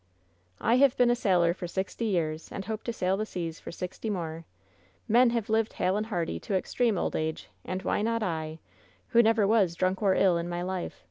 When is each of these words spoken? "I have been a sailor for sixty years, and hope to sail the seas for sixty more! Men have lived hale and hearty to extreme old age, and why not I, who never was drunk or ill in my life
"I 0.59 0.77
have 0.77 0.97
been 0.97 1.11
a 1.11 1.15
sailor 1.15 1.53
for 1.53 1.67
sixty 1.67 2.05
years, 2.05 2.51
and 2.51 2.65
hope 2.65 2.83
to 2.85 2.91
sail 2.91 3.17
the 3.17 3.25
seas 3.27 3.59
for 3.59 3.71
sixty 3.71 4.09
more! 4.09 4.45
Men 5.07 5.29
have 5.29 5.47
lived 5.47 5.73
hale 5.73 5.95
and 5.95 6.07
hearty 6.07 6.39
to 6.39 6.55
extreme 6.55 6.97
old 6.97 7.15
age, 7.15 7.49
and 7.63 7.83
why 7.83 8.01
not 8.01 8.23
I, 8.23 8.57
who 9.09 9.21
never 9.21 9.45
was 9.45 9.75
drunk 9.75 10.01
or 10.01 10.15
ill 10.15 10.39
in 10.39 10.49
my 10.49 10.63
life 10.63 10.95